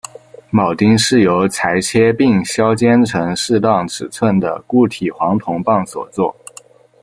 [0.49, 6.35] 铆钉是由裁切并削尖成适当尺寸的固体黄铜棒所做。